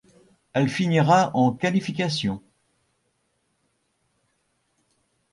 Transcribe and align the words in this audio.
Elle 0.53 0.67
finira 0.67 1.29
en 1.35 1.51
qualifications. 1.53 2.41